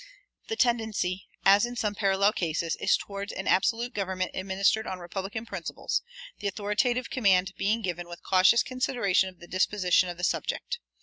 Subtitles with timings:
[0.47, 5.45] The tendency, as in some parallel cases, is toward an absolute government administered on republican
[5.45, 6.01] principles,
[6.39, 10.79] the authoritative command being given with cautious consideration of the disposition of the subject.